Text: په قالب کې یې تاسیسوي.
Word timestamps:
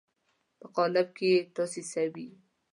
په 0.59 0.67
قالب 0.75 1.07
کې 1.17 1.25
یې 1.33 1.39
تاسیسوي. 1.55 2.27